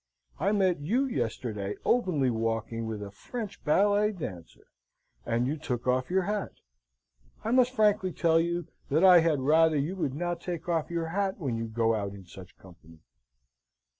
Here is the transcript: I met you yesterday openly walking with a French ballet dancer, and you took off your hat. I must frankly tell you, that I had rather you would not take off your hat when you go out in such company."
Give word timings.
I 0.39 0.51
met 0.51 0.79
you 0.79 1.05
yesterday 1.05 1.75
openly 1.85 2.31
walking 2.31 2.87
with 2.87 3.03
a 3.03 3.11
French 3.11 3.63
ballet 3.63 4.11
dancer, 4.11 4.65
and 5.27 5.45
you 5.45 5.57
took 5.57 5.85
off 5.85 6.09
your 6.09 6.23
hat. 6.23 6.53
I 7.43 7.51
must 7.51 7.75
frankly 7.75 8.11
tell 8.11 8.39
you, 8.39 8.65
that 8.89 9.03
I 9.03 9.19
had 9.19 9.41
rather 9.41 9.77
you 9.77 9.95
would 9.97 10.15
not 10.15 10.41
take 10.41 10.67
off 10.67 10.89
your 10.89 11.09
hat 11.09 11.37
when 11.37 11.55
you 11.55 11.67
go 11.67 11.93
out 11.93 12.13
in 12.13 12.25
such 12.25 12.57
company." 12.57 12.97